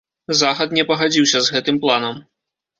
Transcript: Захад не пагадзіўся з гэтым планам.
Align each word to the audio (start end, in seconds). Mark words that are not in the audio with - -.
Захад 0.39 0.73
не 0.77 0.85
пагадзіўся 0.93 1.43
з 1.45 1.55
гэтым 1.59 1.81
планам. 1.87 2.21